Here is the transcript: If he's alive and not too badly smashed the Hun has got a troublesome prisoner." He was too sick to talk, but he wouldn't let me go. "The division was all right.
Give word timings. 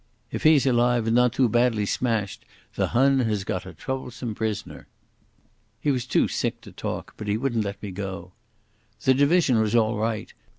If 0.31 0.41
he's 0.41 0.65
alive 0.65 1.05
and 1.05 1.15
not 1.15 1.31
too 1.31 1.47
badly 1.47 1.85
smashed 1.85 2.43
the 2.73 2.87
Hun 2.87 3.19
has 3.19 3.43
got 3.43 3.67
a 3.67 3.73
troublesome 3.75 4.33
prisoner." 4.33 4.87
He 5.79 5.91
was 5.91 6.07
too 6.07 6.27
sick 6.27 6.59
to 6.61 6.71
talk, 6.71 7.13
but 7.17 7.27
he 7.27 7.37
wouldn't 7.37 7.63
let 7.65 7.83
me 7.83 7.91
go. 7.91 8.31
"The 9.03 9.13
division 9.13 9.59
was 9.59 9.75
all 9.75 9.97
right. 9.99 10.33